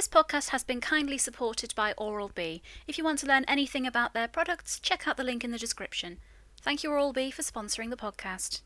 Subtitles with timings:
[0.00, 2.62] This podcast has been kindly supported by Oral B.
[2.86, 5.58] If you want to learn anything about their products, check out the link in the
[5.58, 6.16] description.
[6.62, 8.62] Thank you, Oral B, for sponsoring the podcast.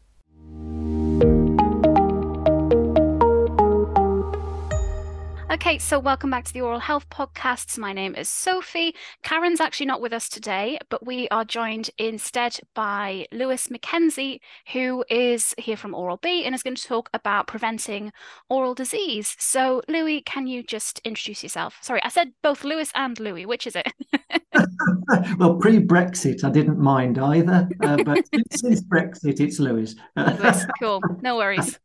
[5.55, 7.79] Okay, so welcome back to the Oral Health Podcasts.
[7.79, 8.93] My name is Sophie.
[9.23, 14.41] Karen's actually not with us today, but we are joined instead by Lewis Mackenzie,
[14.73, 18.13] who is here from Oral B and is going to talk about preventing
[18.51, 19.37] oral disease.
[19.39, 21.79] So, Louis, can you just introduce yourself?
[21.83, 23.47] Sorry, I said both Lewis and Louis.
[23.47, 23.93] Which is it?
[25.39, 29.95] well, pre Brexit, I didn't mind either, uh, but since Brexit, it's Lewis.
[30.17, 31.01] Lewis, cool.
[31.23, 31.79] No worries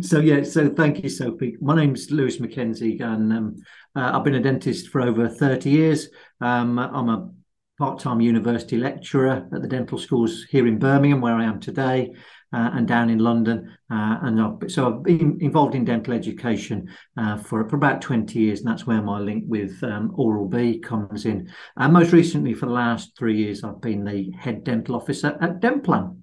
[0.00, 1.56] so yeah, so thank you, Sophie.
[1.60, 3.56] My name's Lewis Mackenzie, and um,
[3.96, 6.08] uh, I've been a dentist for over thirty years.
[6.40, 7.30] Um, I'm a
[7.78, 12.12] part-time university lecturer at the dental schools here in Birmingham, where I am today,
[12.52, 13.76] uh, and down in London.
[13.90, 18.38] Uh, and I've, so I've been involved in dental education uh, for, for about 20
[18.38, 21.50] years, and that's where my link with um, Oral B comes in.
[21.76, 25.60] And most recently, for the last three years, I've been the head dental officer at
[25.60, 26.21] Denplan.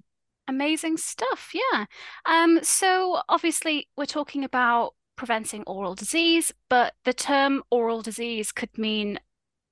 [0.50, 1.52] Amazing stuff.
[1.54, 1.84] Yeah.
[2.26, 8.76] Um, so obviously we're talking about preventing oral disease, but the term oral disease could
[8.76, 9.20] mean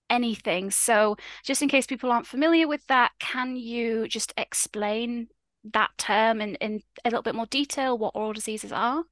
[0.08, 0.70] anything.
[0.70, 5.26] So just in case people aren't familiar with that, can you just explain
[5.72, 9.02] that term in, in a little bit more detail, what oral diseases are?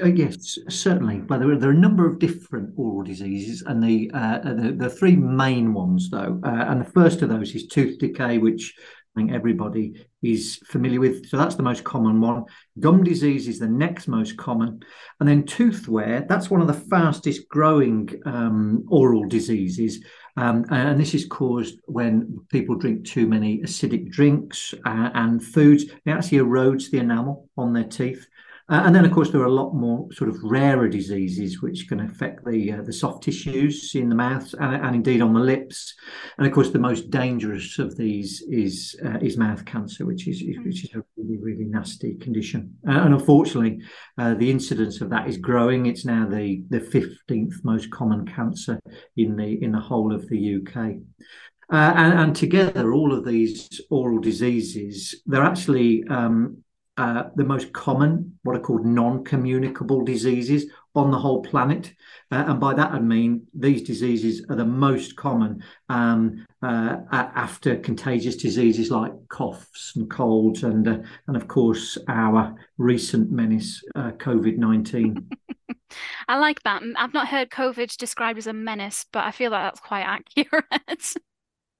[0.00, 1.22] Uh, yes, certainly.
[1.22, 4.76] Well, there are, there are, a number of different oral diseases, and the uh, the,
[4.78, 8.76] the three main ones, though, uh, and the first of those is tooth decay, which
[9.14, 11.28] think everybody is familiar with.
[11.28, 12.44] So that's the most common one.
[12.80, 14.80] Gum disease is the next most common.
[15.20, 20.04] And then tooth wear, that's one of the fastest growing um, oral diseases.
[20.36, 25.84] Um, and this is caused when people drink too many acidic drinks uh, and foods.
[25.84, 28.26] It actually erodes the enamel on their teeth.
[28.72, 31.86] Uh, and then, of course, there are a lot more sort of rarer diseases which
[31.88, 35.40] can affect the uh, the soft tissues in the mouth and, and, indeed on the
[35.40, 35.94] lips.
[36.38, 40.42] And of course, the most dangerous of these is uh, is mouth cancer, which is
[40.64, 42.74] which is a really really nasty condition.
[42.88, 43.82] Uh, and unfortunately,
[44.16, 45.84] uh, the incidence of that is growing.
[45.84, 48.80] It's now the the fifteenth most common cancer
[49.18, 50.96] in the in the whole of the UK.
[51.70, 56.62] Uh, and, and, together, all of these oral diseases, they're actually um,
[56.96, 61.92] uh, the most common, what are called non communicable diseases on the whole planet.
[62.30, 67.76] Uh, and by that I mean these diseases are the most common um, uh, after
[67.76, 74.10] contagious diseases like coughs and colds, and, uh, and of course, our recent menace, uh,
[74.12, 75.30] COVID 19.
[76.28, 76.82] I like that.
[76.96, 81.14] I've not heard COVID described as a menace, but I feel that that's quite accurate.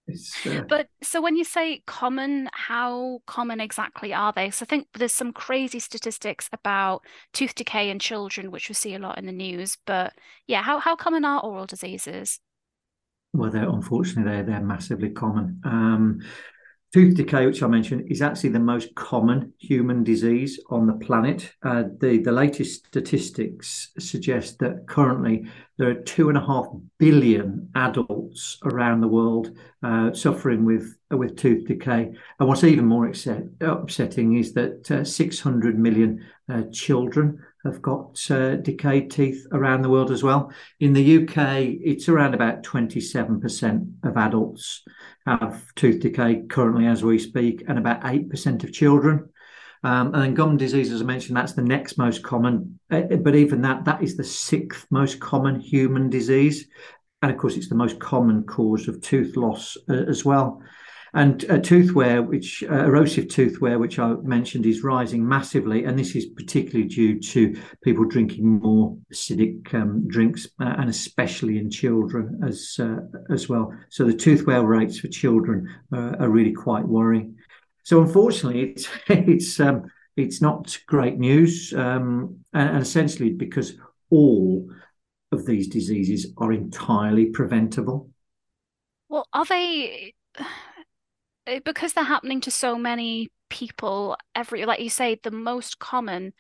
[0.09, 0.63] Uh...
[0.69, 4.51] But so when you say common, how common exactly are they?
[4.51, 7.03] So I think there's some crazy statistics about
[7.33, 9.79] tooth decay in children, which we see a lot in the news.
[9.87, 10.13] But
[10.47, 12.41] yeah, how, how common are oral diseases?
[13.33, 15.61] Well, they're unfortunately they're they're massively common.
[15.65, 16.21] Um,
[16.93, 21.51] Tooth decay, which I mentioned, is actually the most common human disease on the planet.
[21.63, 25.47] Uh, the, the latest statistics suggest that currently
[25.79, 26.67] there are two and a half
[26.99, 32.13] billion adults around the world uh, suffering with, with tooth decay.
[32.39, 33.11] And what's even more
[33.63, 39.89] upsetting is that uh, 600 million uh, children have got uh, decayed teeth around the
[39.89, 40.53] world as well.
[40.81, 41.37] In the UK,
[41.83, 44.83] it's around about 27% of adults
[45.27, 49.29] have tooth decay currently as we speak, and about 8% of children.
[49.85, 52.79] Um, and then gum disease, as I mentioned, that's the next most common.
[52.91, 56.69] Uh, but even that, that is the sixth most common human disease.
[57.21, 60.63] And of course, it's the most common cause of tooth loss uh, as well.
[61.15, 65.85] And uh, tooth wear, which uh, erosive tooth wear, which I mentioned, is rising massively,
[65.85, 71.59] and this is particularly due to people drinking more acidic um, drinks, uh, and especially
[71.59, 72.97] in children as uh,
[73.31, 73.75] as well.
[73.91, 77.37] So the tooth wear rates for children are really quite worrying.
[77.83, 83.75] So unfortunately, it's it's um, it's not great news, um, and, and essentially because
[84.11, 84.67] all
[85.31, 88.11] of these diseases are entirely preventable.
[89.09, 90.15] Well, are they?
[91.47, 96.33] Eh, because they're happening to so many people every like you say the most common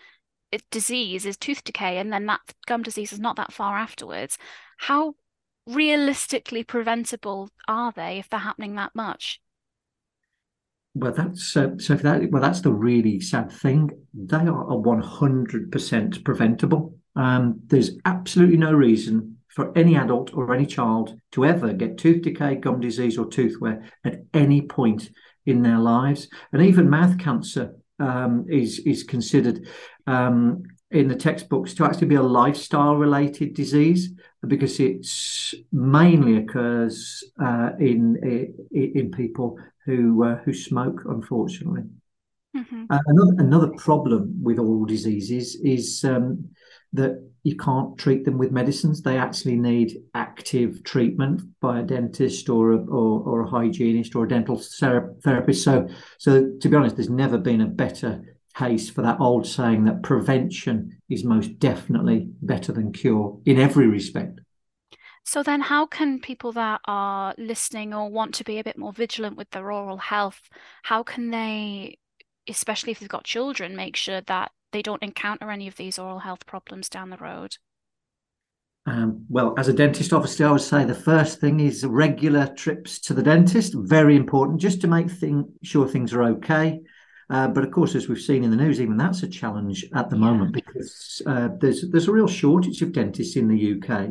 [0.53, 4.39] eh, disease is tooth decay and then that gum disease is not that far afterwards.
[4.79, 5.15] How
[5.67, 9.41] realistically preventable are they if they're happening that much?
[10.95, 13.91] Well that's uh, so that well that's the really sad thing.
[14.15, 16.97] They are 100% preventable.
[17.17, 22.23] Um, there's absolutely no reason for any adult or any child to ever get tooth
[22.23, 25.11] decay, gum disease, or tooth wear at any point
[25.47, 26.29] in their lives.
[26.53, 29.69] And even mouth cancer um, is is considered
[30.07, 34.13] um, in the textbooks to actually be a lifestyle related disease.
[34.47, 38.17] because it's mainly occurs uh, in,
[38.73, 41.83] in, in people who uh, who smoke, unfortunately.
[42.57, 42.85] Mm-hmm.
[42.91, 46.51] Uh, another another problem with oral diseases is um,
[46.93, 49.03] that you can't treat them with medicines.
[49.03, 54.25] They actually need active treatment by a dentist or a, or, or a hygienist or
[54.25, 55.65] a dental therapist.
[55.65, 55.89] So,
[56.19, 58.23] so to be honest, there's never been a better
[58.55, 63.87] case for that old saying that prevention is most definitely better than cure in every
[63.87, 64.41] respect.
[65.25, 68.93] So then how can people that are listening or want to be a bit more
[68.93, 70.43] vigilant with their oral health,
[70.83, 71.97] how can they
[72.49, 76.21] especially if they've got children, make sure that they don't encounter any of these oral
[76.21, 77.56] health problems down the road?
[78.85, 82.99] Um, well, as a dentist, obviously, I would say the first thing is regular trips
[83.03, 83.75] to the dentist.
[83.77, 86.81] Very important, just to make thing, sure things are okay.
[87.31, 90.11] Uh, but of course, as we've seen in the news, even that's a challenge at
[90.11, 90.21] the yeah.
[90.21, 94.09] moment because uh, there's there's a real shortage of dentists in the UK.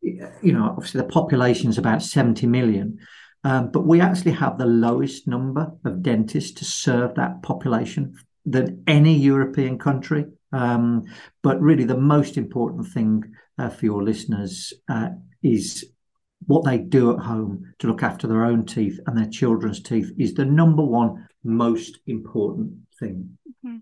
[0.00, 2.98] You know, obviously the population is about 70 million,
[3.44, 8.82] um, but we actually have the lowest number of dentists to serve that population than
[8.86, 10.26] any European country.
[10.52, 11.04] Um,
[11.42, 13.24] but really, the most important thing
[13.58, 15.08] uh, for your listeners uh,
[15.42, 15.84] is
[16.46, 20.10] what they do at home to look after their own teeth and their children's teeth
[20.18, 23.38] is the number one most important thing.
[23.48, 23.78] Mm-hmm.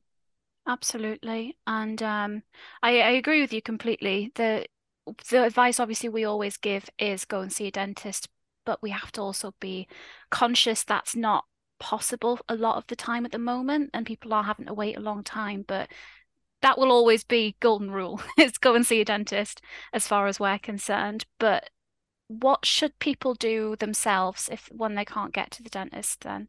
[0.66, 2.42] Absolutely, and um,
[2.82, 4.30] I, I agree with you completely.
[4.34, 4.66] The
[5.30, 8.28] the advice obviously we always give is go and see a dentist,
[8.70, 9.88] but we have to also be
[10.30, 11.44] conscious that's not
[11.80, 14.96] possible a lot of the time at the moment and people are having to wait
[14.96, 15.88] a long time but
[16.62, 19.60] that will always be golden rule is go and see a dentist
[19.92, 21.26] as far as we're concerned.
[21.40, 21.70] But
[22.28, 26.46] what should people do themselves if when they can't get to the dentist then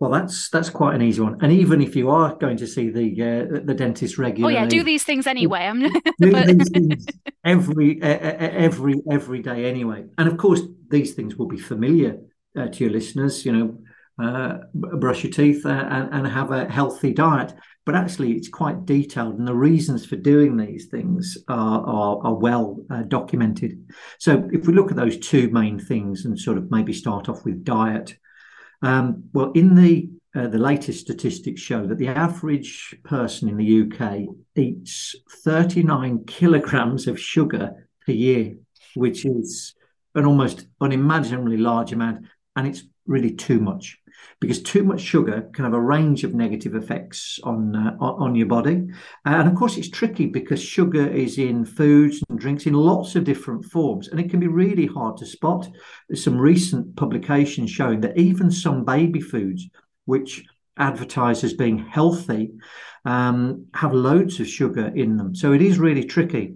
[0.00, 1.38] well, that's that's quite an easy one.
[1.42, 4.66] And even if you are going to see the uh, the dentist regularly, oh yeah,
[4.66, 5.60] do these things anyway.
[5.60, 5.90] I'm do
[6.20, 7.06] these things
[7.44, 10.04] every every every day anyway.
[10.16, 12.20] And of course, these things will be familiar
[12.56, 13.44] uh, to your listeners.
[13.44, 13.78] You know,
[14.24, 17.52] uh, brush your teeth uh, and, and have a healthy diet.
[17.84, 22.34] But actually, it's quite detailed, and the reasons for doing these things are are, are
[22.34, 23.84] well uh, documented.
[24.20, 27.44] So, if we look at those two main things and sort of maybe start off
[27.44, 28.16] with diet
[28.82, 33.82] um, well, in the uh, the latest statistics show that the average person in the
[33.82, 38.54] UK eats 39 kilograms of sugar per year,
[38.94, 39.74] which is
[40.14, 43.98] an almost unimaginably large amount, and it's really too much
[44.40, 48.46] because too much sugar can have a range of negative effects on uh, on your
[48.46, 48.86] body.
[49.24, 53.24] And of course it's tricky because sugar is in foods and drinks in lots of
[53.24, 55.68] different forms and it can be really hard to spot.
[56.08, 59.68] There's some recent publications showing that even some baby foods
[60.04, 60.44] which
[60.76, 62.52] advertise as being healthy
[63.04, 65.34] um, have loads of sugar in them.
[65.34, 66.54] So it is really tricky.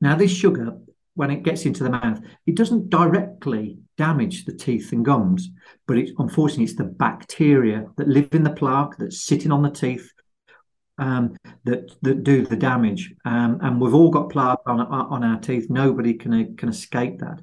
[0.00, 0.78] Now this sugar
[1.14, 5.50] when it gets into the mouth it doesn't directly damage the teeth and gums,
[5.86, 9.70] but it's unfortunately it's the bacteria that live in the plaque that's sitting on the
[9.70, 10.10] teeth
[10.96, 13.12] um, that that do the damage.
[13.26, 15.68] Um, and we've all got plaque on on our teeth.
[15.68, 17.40] Nobody can can escape that.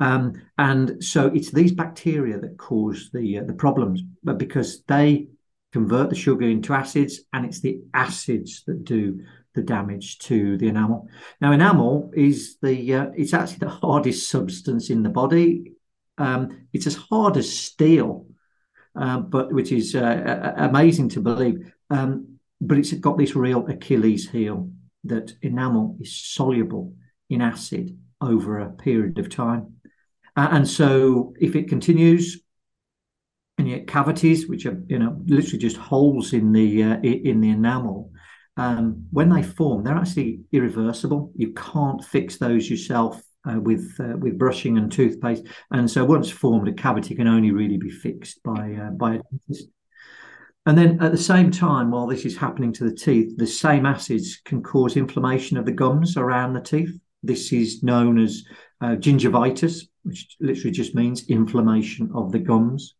[0.00, 5.28] Um, and so it's these bacteria that cause the uh, the problems, but because they
[5.72, 9.20] convert the sugar into acids, and it's the acids that do
[9.54, 11.08] the damage to the enamel.
[11.40, 15.72] Now, enamel is the uh, it's actually the hardest substance in the body.
[16.18, 18.26] Um, it's as hard as steel,
[18.96, 21.72] uh, but which is uh, amazing to believe.
[21.90, 24.70] Um, but it's got this real Achilles heel
[25.04, 26.94] that enamel is soluble
[27.28, 29.74] in acid over a period of time.
[30.36, 32.40] And so if it continues,
[33.58, 37.50] and yet cavities, which are you know literally just holes in the uh, in the
[37.50, 38.10] enamel,
[38.56, 41.32] um, when they form, they're actually irreversible.
[41.34, 45.44] You can't fix those yourself uh, with uh, with brushing and toothpaste.
[45.70, 49.20] And so once formed, a cavity can only really be fixed by uh, by a
[49.22, 49.68] dentist.
[50.66, 53.84] And then at the same time, while this is happening to the teeth, the same
[53.84, 56.98] acids can cause inflammation of the gums around the teeth.
[57.22, 58.44] This is known as
[58.80, 62.94] uh, gingivitis, which literally just means inflammation of the gums.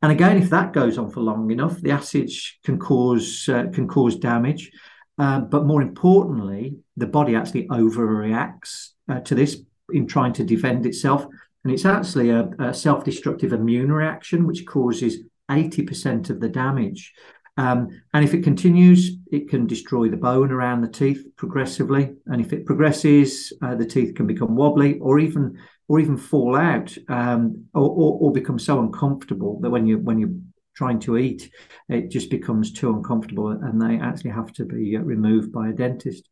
[0.00, 3.88] And again, if that goes on for long enough, the acids can cause uh, can
[3.88, 4.70] cause damage.
[5.18, 10.86] Uh, but more importantly, the body actually overreacts uh, to this in trying to defend
[10.86, 11.26] itself.
[11.64, 15.18] And it's actually a, a self destructive immune reaction, which causes
[15.50, 17.14] 80% of the damage.
[17.58, 22.14] Um, and if it continues, it can destroy the bone around the teeth progressively.
[22.26, 26.54] And if it progresses, uh, the teeth can become wobbly or even or even fall
[26.54, 30.36] out um, or, or, or, become so uncomfortable that when you when you're
[30.76, 31.50] trying to eat,
[31.88, 35.72] it just becomes too uncomfortable and they actually have to be uh, removed by a
[35.72, 36.28] dentist.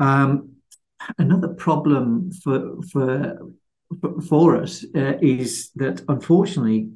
[0.00, 0.56] Um,
[1.18, 3.38] another problem for for
[4.26, 6.90] for us uh, is that unfortunately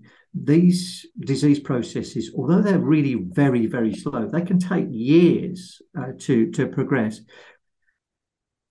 [0.44, 6.50] these disease processes, although they're really very very slow, they can take years uh, to
[6.52, 7.20] to progress.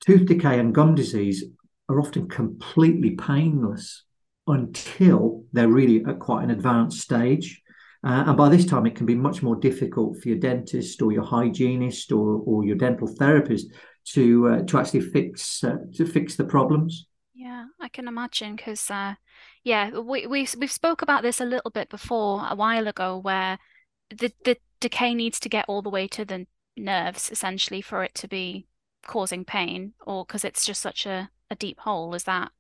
[0.06, 1.44] Tooth decay and gum disease
[1.90, 4.04] are often completely painless
[4.48, 7.62] until they're really at quite an advanced stage.
[8.04, 11.12] Uh, and by this time, it can be much more difficult for your dentist or
[11.12, 13.68] your hygienist or, or your dental therapist
[14.06, 17.08] to uh, to actually fix uh, to fix the problems.
[17.34, 19.16] Yeah, I can imagine because uh,
[19.66, 23.58] yeah, we we we've spoke about this a little bit before a while ago, where
[24.10, 26.46] the the decay needs to get all the way to the
[26.78, 28.68] nerves essentially for it to be
[29.08, 32.14] causing pain, or because it's just such a a deep hole.
[32.14, 32.52] Is that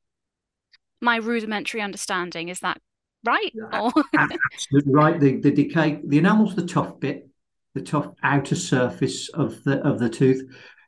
[1.00, 2.50] my rudimentary understanding?
[2.50, 2.82] Is that
[3.24, 3.54] right?
[3.72, 3.94] Or...
[4.54, 5.20] Absolutely right.
[5.20, 7.30] The the decay, the enamel's the tough bit,
[7.76, 10.42] the tough outer surface of the of the tooth.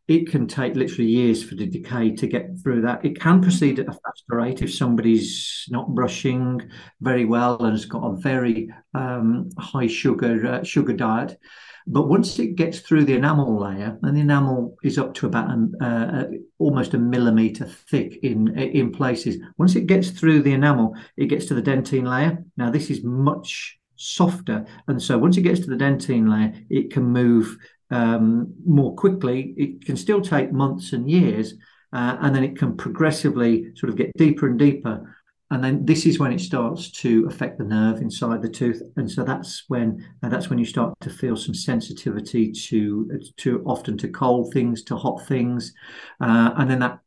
[0.07, 3.03] It can take literally years for the decay to get through that.
[3.03, 3.89] It can proceed mm-hmm.
[3.89, 6.69] at a faster rate if somebody's not brushing
[7.01, 11.37] very well and has got a very um, high sugar uh, sugar diet.
[11.89, 15.49] But once it gets through the enamel layer, and the enamel is up to about
[15.49, 16.25] an, uh,
[16.57, 19.37] almost a millimeter thick in in places.
[19.57, 22.43] Once it gets through the enamel, it gets to the dentine layer.
[22.57, 26.91] Now this is much softer, and so once it gets to the dentine layer, it
[26.91, 27.57] can move
[27.91, 29.53] um, more quickly.
[29.57, 31.53] It can still take months and years,
[31.93, 35.13] uh, and then it can progressively sort of get deeper and deeper
[35.49, 39.09] and then this is when it starts to affect the nerve inside the tooth and
[39.09, 43.97] so that's when uh, that's when you start to feel some sensitivity to to often
[43.97, 45.73] to cold things to hot things
[46.21, 46.99] uh, and then that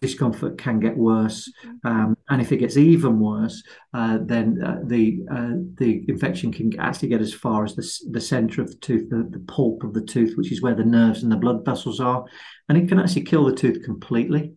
[0.00, 1.86] discomfort can get worse mm-hmm.
[1.86, 3.62] um, and if it gets even worse
[3.92, 8.20] uh, then uh, the uh, the infection can actually get as far as the, the
[8.20, 11.22] center of the tooth the, the pulp of the tooth which is where the nerves
[11.22, 12.24] and the blood vessels are
[12.68, 14.54] and it can actually kill the tooth completely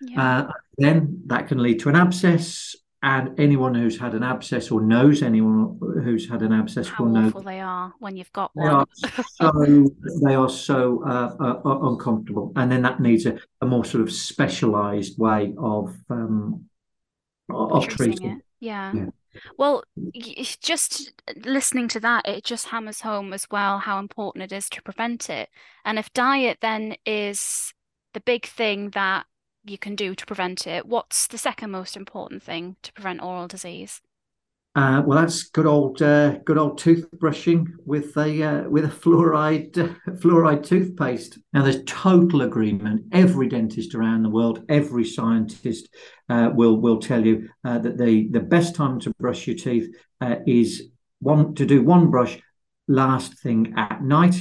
[0.00, 0.38] yeah.
[0.40, 4.80] Uh, then that can lead to an abscess, and anyone who's had an abscess or
[4.80, 8.62] knows anyone who's had an abscess How will know they are when you've got they
[8.62, 8.74] one.
[8.74, 8.86] Are
[9.34, 9.90] so,
[10.24, 14.02] they are so uh, uh, uh, uncomfortable, and then that needs a, a more sort
[14.02, 16.67] of specialised way of um,
[17.50, 18.42] of treating it.
[18.60, 18.92] Yeah.
[18.94, 19.06] yeah.
[19.56, 19.84] Well,
[20.60, 21.12] just
[21.44, 25.30] listening to that, it just hammers home as well how important it is to prevent
[25.30, 25.48] it.
[25.84, 27.72] And if diet then is
[28.14, 29.26] the big thing that
[29.64, 30.86] you can do to prevent it.
[30.86, 34.00] What's the second most important thing to prevent oral disease?
[34.78, 39.72] Uh, well, that's good old uh, good old toothbrushing with a uh, with a fluoride
[40.20, 41.36] fluoride toothpaste.
[41.52, 43.06] Now, there's total agreement.
[43.10, 45.88] Every dentist around the world, every scientist
[46.28, 49.92] uh, will will tell you uh, that the the best time to brush your teeth
[50.20, 52.38] uh, is one to do one brush
[52.86, 54.36] last thing at night.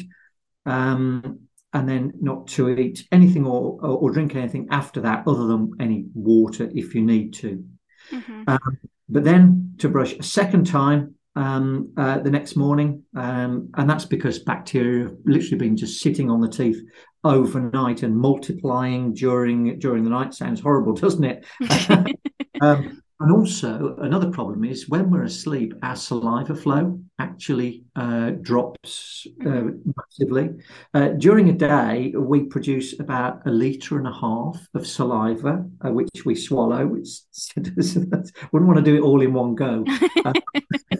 [0.67, 5.47] Um, and then not to eat anything or, or, or, drink anything after that other
[5.47, 7.63] than any water if you need to.
[8.11, 8.43] Mm-hmm.
[8.47, 8.77] Um,
[9.09, 14.05] but then to brush a second time um, uh, the next morning, um, and that's
[14.05, 16.81] because bacteria have literally been just sitting on the teeth
[17.23, 20.33] overnight and multiplying during during the night.
[20.33, 21.45] Sounds horrible, doesn't it?
[22.61, 29.25] um, and also, another problem is when we're asleep, our saliva flow actually uh, drops
[29.41, 29.91] uh, mm-hmm.
[29.97, 30.49] massively.
[30.93, 35.89] Uh, during a day, we produce about a litre and a half of saliva, uh,
[35.89, 36.85] which we swallow.
[36.85, 37.09] Which
[37.55, 39.83] wouldn't want to do it all in one go.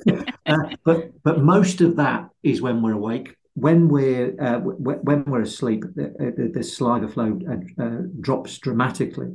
[0.08, 3.36] Uh, uh, but but most of that is when we're awake.
[3.56, 7.38] When we're when we're asleep, the, the, the saliva flow
[8.22, 9.34] drops dramatically,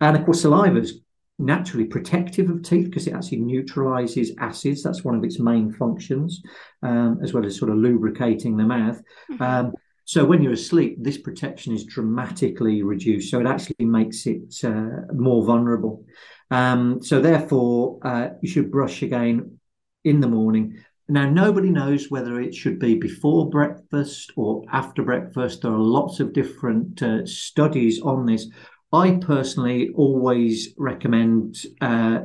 [0.00, 1.03] and of course, saliva is
[1.38, 4.82] naturally protective of teeth because it actually neutralizes acids.
[4.82, 6.42] That's one of its main functions,
[6.82, 9.02] um, as well as sort of lubricating the mouth.
[9.30, 9.42] Mm-hmm.
[9.42, 9.74] Um,
[10.04, 13.30] so when you're asleep, this protection is dramatically reduced.
[13.30, 16.04] So it actually makes it uh, more vulnerable.
[16.50, 19.58] Um, so therefore, uh, you should brush again
[20.04, 20.84] in the morning.
[21.08, 25.62] Now, nobody knows whether it should be before breakfast or after breakfast.
[25.62, 28.46] There are lots of different uh, studies on this.
[28.94, 32.20] I personally always recommend uh,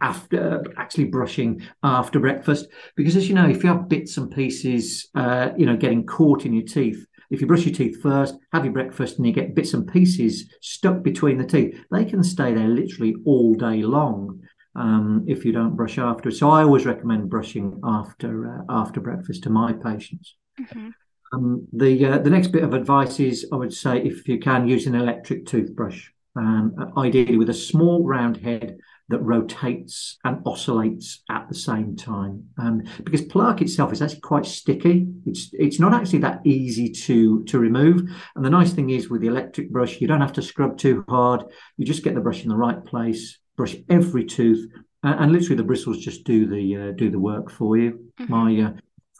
[0.00, 2.66] after actually brushing after breakfast
[2.96, 6.44] because, as you know, if you have bits and pieces, uh, you know, getting caught
[6.44, 9.54] in your teeth, if you brush your teeth first, have your breakfast, and you get
[9.54, 14.42] bits and pieces stuck between the teeth, they can stay there literally all day long
[14.74, 16.32] um, if you don't brush after.
[16.32, 20.34] So I always recommend brushing after uh, after breakfast to my patients.
[20.60, 20.88] Mm-hmm.
[21.32, 24.68] Um, the uh, the next bit of advice is I would say if you can
[24.68, 31.22] use an electric toothbrush, um, ideally with a small round head that rotates and oscillates
[31.30, 32.44] at the same time.
[32.58, 35.06] Um, because plaque itself is actually quite sticky.
[35.26, 38.08] It's it's not actually that easy to to remove.
[38.34, 41.04] And the nice thing is with the electric brush, you don't have to scrub too
[41.08, 41.44] hard.
[41.76, 44.66] You just get the brush in the right place, brush every tooth,
[45.02, 48.10] and, and literally the bristles just do the uh, do the work for you.
[48.20, 48.32] Mm-hmm.
[48.32, 48.72] My uh,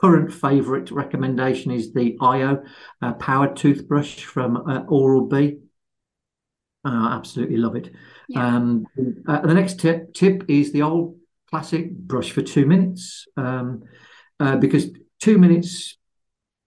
[0.03, 2.63] current favourite recommendation is the IO
[3.01, 5.59] uh, powered toothbrush from uh, Oral B.
[6.85, 7.91] I absolutely love it.
[8.29, 8.45] Yeah.
[8.45, 8.87] Um,
[9.29, 11.19] uh, the next tip, tip is the old
[11.49, 13.85] classic brush for two minutes, um,
[14.41, 14.91] uh, because
[15.21, 15.97] two minutes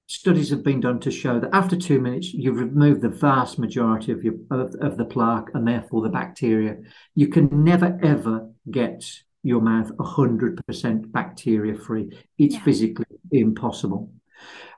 [0.07, 4.11] studies have been done to show that after two minutes you've removed the vast majority
[4.11, 6.77] of your of, of the plaque and therefore the bacteria.
[7.15, 9.03] You can never ever get
[9.45, 12.11] your mouth 100% bacteria free.
[12.39, 12.63] It's yeah.
[12.63, 14.11] physically impossible.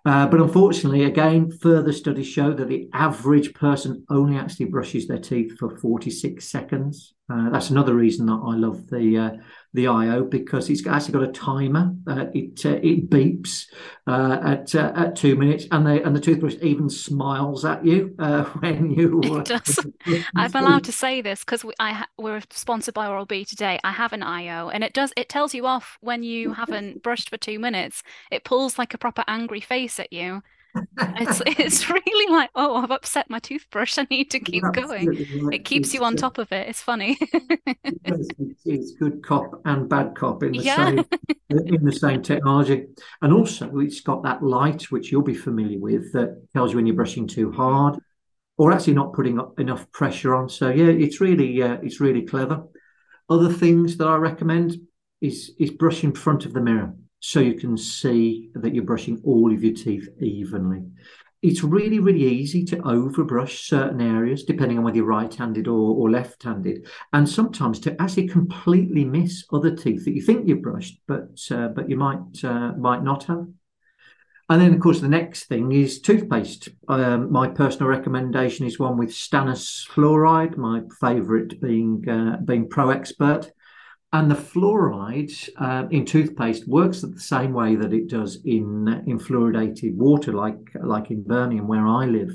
[0.05, 5.19] Uh, but unfortunately, again, further studies show that the average person only actually brushes their
[5.19, 7.13] teeth for 46 seconds.
[7.29, 9.29] Uh, that's another reason that I love the uh,
[9.77, 11.93] the IO because it's actually got a timer.
[12.07, 13.67] Uh, it uh, it beeps
[14.07, 18.15] uh, at at two minutes, and the and the toothbrush even smiles at you
[18.59, 19.21] when you.
[19.23, 19.79] it does.
[20.35, 23.79] I'm allowed to say this because we, I ha- we're sponsored by Oral B today.
[23.83, 27.29] I have an IO, and it does it tells you off when you haven't brushed
[27.29, 28.01] for two minutes.
[28.31, 30.41] It pulls like a proper angry face at you
[30.97, 33.97] it's it's really like oh I've upset my toothbrush.
[33.97, 35.07] I need to keep going.
[35.07, 35.53] Right.
[35.53, 36.67] it keeps it's, you on top of it.
[36.67, 37.17] It's funny.
[38.05, 38.29] It's,
[38.65, 40.87] it's, good cop and bad cop in the yeah.
[40.87, 41.05] same
[41.49, 42.85] in the same technology.
[43.21, 46.85] And also it's got that light which you'll be familiar with that tells you when
[46.85, 47.99] you're brushing too hard
[48.57, 50.49] or actually not putting enough pressure on.
[50.49, 52.63] So yeah it's really uh, it's really clever.
[53.29, 54.77] Other things that I recommend
[55.21, 59.21] is is brush in front of the mirror so you can see that you're brushing
[59.23, 60.83] all of your teeth evenly.
[61.43, 66.09] It's really, really easy to overbrush certain areas, depending on whether you're right-handed or, or
[66.09, 71.39] left-handed, and sometimes to actually completely miss other teeth that you think you've brushed, but
[71.51, 73.47] uh, but you might uh, might not have.
[74.49, 76.69] And then, of course, the next thing is toothpaste.
[76.87, 80.55] Um, my personal recommendation is one with stannous fluoride.
[80.55, 83.51] My favourite being uh, being Pro Expert.
[84.13, 89.19] And the fluoride uh, in toothpaste works the same way that it does in in
[89.19, 92.31] fluoridated water, like like in Birmingham where I live.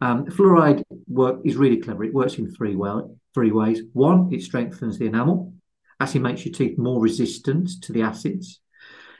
[0.00, 2.04] Um, fluoride work is really clever.
[2.04, 3.82] It works in three well three ways.
[3.92, 5.52] One, it strengthens the enamel,
[6.00, 8.60] actually makes your teeth more resistant to the acids.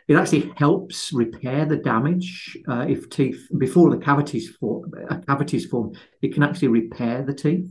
[0.09, 4.93] It actually helps repair the damage uh, if teeth before the cavities form.
[5.11, 5.93] Uh, cavities form,
[6.23, 7.69] it can actually repair the teeth.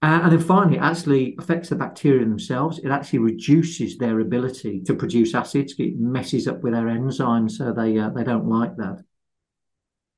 [0.00, 2.78] Uh, and then finally, it actually affects the bacteria themselves.
[2.78, 5.74] It actually reduces their ability to produce acids.
[5.76, 9.02] It messes up with their enzymes, so they uh, they don't like that.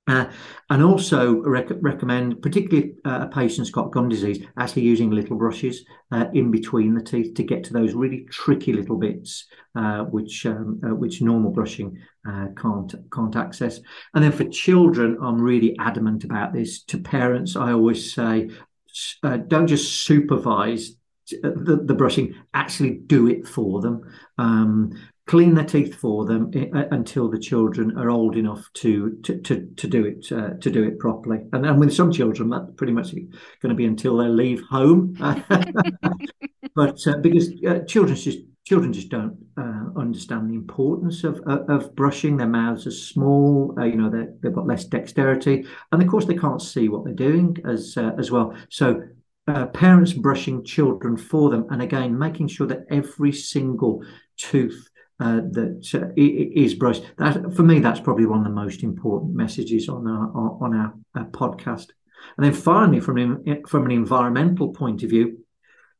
[0.06, 0.28] Uh,
[0.70, 5.84] and also rec- recommend, particularly uh, a patient's got gum disease, actually using little brushes
[6.10, 10.44] uh, in between the teeth to get to those really tricky little bits, uh, which
[10.46, 11.96] um, which normal brushing
[12.60, 13.80] can't can't access.
[14.12, 16.82] And then for children, I'm really adamant about this.
[16.84, 18.50] To parents, I always say,
[19.22, 20.96] uh, don't just supervise
[21.32, 24.02] uh, the, the, brushing, actually do it for them.
[24.38, 24.92] Um,
[25.26, 29.68] clean their teeth for them uh, until the children are old enough to to to,
[29.76, 31.38] to do it uh, to do it properly.
[31.52, 35.14] And, and with some children, that's pretty much going to be until they leave home.
[36.74, 41.68] but uh, because uh, children's just children just don't uh, understand the importance of, of,
[41.68, 42.36] of brushing.
[42.36, 44.08] Their mouths are small, uh, you know,
[44.40, 48.12] they've got less dexterity, and of course they can't see what they're doing as uh,
[48.16, 48.54] as well.
[48.68, 49.02] So
[49.48, 54.04] uh, parents brushing children for them, and again making sure that every single
[54.36, 54.86] tooth.
[55.22, 57.02] Uh, that uh, is brushed.
[57.18, 60.26] That for me, that's probably one of the most important messages on our
[60.64, 61.88] on our, our podcast.
[62.38, 65.44] And then finally, from from an environmental point of view,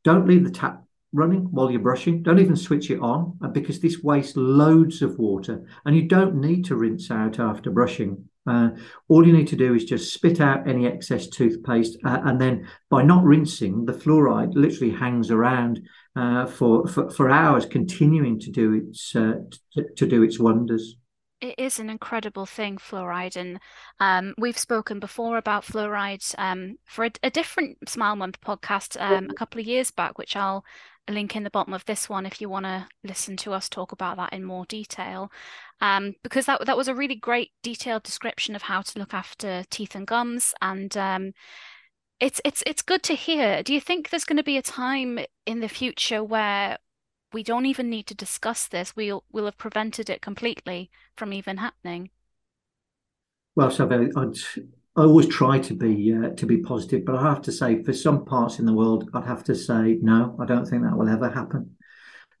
[0.03, 0.80] don't leave the tap
[1.13, 2.23] running while you're brushing.
[2.23, 6.35] Don't even switch it on uh, because this wastes loads of water and you don't
[6.35, 8.25] need to rinse out after brushing.
[8.47, 8.69] Uh,
[9.07, 12.67] all you need to do is just spit out any excess toothpaste, uh, and then
[12.89, 15.79] by not rinsing, the fluoride literally hangs around
[16.15, 19.33] uh, for, for, for hours, continuing to do its uh,
[19.73, 20.95] to, to do its wonders
[21.41, 23.35] it is an incredible thing, fluoride.
[23.35, 23.59] And
[23.99, 29.29] um, we've spoken before about fluoride um, for a, a, different Smile Month podcast um,
[29.29, 30.63] a couple of years back, which I'll
[31.09, 33.91] link in the bottom of this one if you want to listen to us talk
[33.91, 35.31] about that in more detail.
[35.81, 39.63] Um, because that, that was a really great detailed description of how to look after
[39.69, 40.53] teeth and gums.
[40.61, 41.33] And um,
[42.19, 43.63] it's, it's, it's good to hear.
[43.63, 46.77] Do you think there's going to be a time in the future where
[47.33, 48.95] we don't even need to discuss this.
[48.95, 52.09] We'll we'll have prevented it completely from even happening.
[53.55, 53.85] Well, so
[54.95, 57.93] I always try to be uh, to be positive, but I have to say, for
[57.93, 60.35] some parts in the world, I'd have to say no.
[60.39, 61.77] I don't think that will ever happen.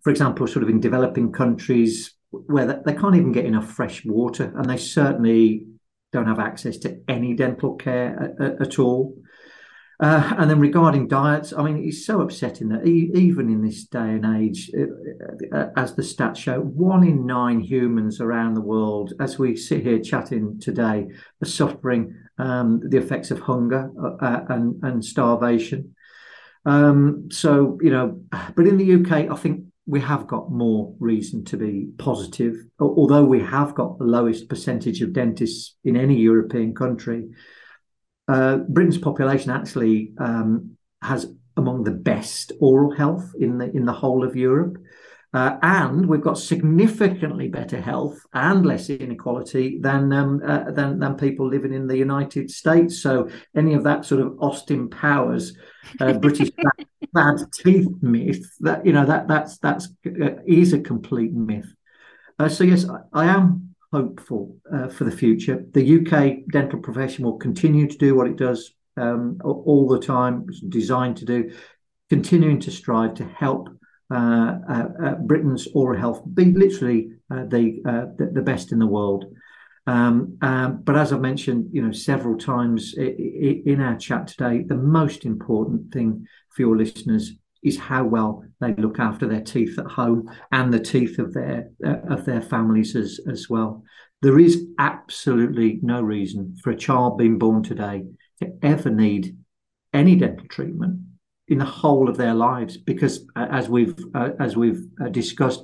[0.01, 4.51] For example, sort of in developing countries where they can't even get enough fresh water,
[4.55, 5.65] and they certainly
[6.11, 9.15] don't have access to any dental care at, at all.
[10.01, 13.83] Uh, and then regarding diets, I mean, it's so upsetting that e- even in this
[13.83, 18.61] day and age, uh, uh, as the stats show, one in nine humans around the
[18.61, 21.07] world, as we sit here chatting today,
[21.43, 25.95] are suffering um, the effects of hunger uh, uh and, and starvation.
[26.65, 28.21] Um, so, you know,
[28.55, 33.25] but in the UK, I think we have got more reason to be positive, although
[33.25, 37.29] we have got the lowest percentage of dentists in any European country.
[38.31, 43.91] Uh, Britain's population actually um, has among the best oral health in the in the
[43.91, 44.77] whole of Europe.
[45.33, 51.15] Uh, and we've got significantly better health and less inequality than, um, uh, than than
[51.15, 53.01] people living in the United States.
[53.01, 55.53] So any of that sort of Austin Powers
[56.01, 60.79] uh, British bad, bad, teeth myth that you know that that's that's uh, is a
[60.79, 61.73] complete myth.
[62.37, 65.63] Uh, so yes, I, I am hopeful uh, for the future.
[65.71, 70.45] The UK dental profession will continue to do what it does um, all the time,
[70.49, 71.51] it's designed to do,
[72.09, 73.69] continuing to strive to help
[74.11, 77.79] uh, uh, uh, Britain's oral health be literally the,
[78.17, 79.25] the, the best in the world.
[79.87, 84.75] Um, um, but as I've mentioned, you know, several times in our chat today, the
[84.75, 87.31] most important thing for your listeners
[87.63, 91.69] is how well they look after their teeth at home and the teeth of their
[91.85, 93.83] uh, of their families as as well.
[94.21, 98.03] There is absolutely no reason for a child being born today
[98.41, 99.37] to ever need
[99.93, 100.99] any dental treatment
[101.47, 105.63] in the whole of their lives because uh, as we've uh, as we've uh, discussed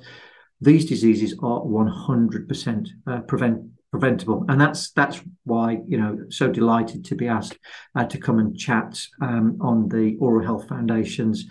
[0.60, 3.62] these diseases are 100% uh, prevent
[4.00, 4.46] preventable.
[4.48, 7.58] And that's that's why you know so delighted to be asked
[7.96, 11.46] uh, to come and chat um, on the oral health foundation's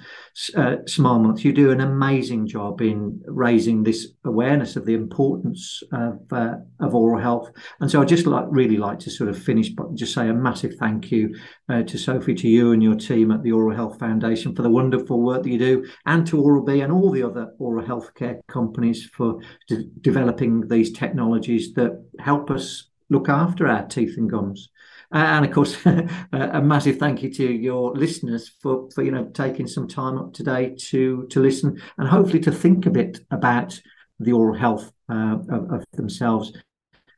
[0.56, 1.44] uh, smile month.
[1.44, 6.94] You do an amazing job in raising this awareness of the importance of uh, of
[6.94, 7.50] oral health.
[7.80, 10.34] And so i just like really like to sort of finish but just say a
[10.34, 11.34] massive thank you
[11.68, 14.70] uh, to sophie to you and your team at the oral health foundation for the
[14.70, 18.14] wonderful work that you do and to oral b and all the other oral health
[18.14, 24.30] care companies for de- developing these technologies that help us look after our teeth and
[24.30, 24.70] gums.
[25.12, 25.76] And of course,
[26.32, 30.32] a massive thank you to your listeners for, for you know taking some time up
[30.32, 33.80] today to to listen and hopefully to think a bit about
[34.18, 36.52] the oral health uh, of, of, themselves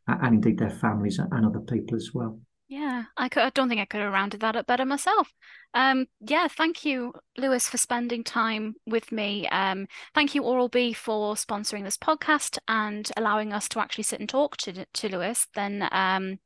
[0.07, 2.39] and indeed their families and other people as well.
[2.71, 3.45] Yeah, I could.
[3.45, 5.33] I don't think I could have rounded that up better myself.
[5.73, 9.49] Um, yeah, thank you, Lewis, for spending time with me.
[9.49, 14.21] Um, thank you, Oral B, for sponsoring this podcast and allowing us to actually sit
[14.21, 15.47] and talk to to Lewis.
[15.55, 16.41] Then, um,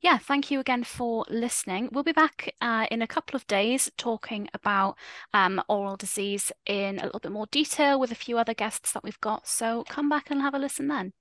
[0.00, 1.88] yeah, thank you again for listening.
[1.92, 4.96] We'll be back uh, in a couple of days talking about
[5.32, 9.02] um, oral disease in a little bit more detail with a few other guests that
[9.04, 9.48] we've got.
[9.48, 11.14] So come back and have a listen then.